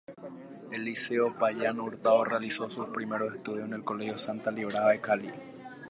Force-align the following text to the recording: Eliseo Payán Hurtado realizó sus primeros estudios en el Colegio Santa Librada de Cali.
Eliseo 0.71 1.31
Payán 1.31 1.79
Hurtado 1.79 2.23
realizó 2.23 2.67
sus 2.71 2.87
primeros 2.89 3.35
estudios 3.35 3.65
en 3.67 3.73
el 3.75 3.83
Colegio 3.83 4.17
Santa 4.17 4.49
Librada 4.49 4.89
de 4.93 4.99
Cali. 4.99 5.29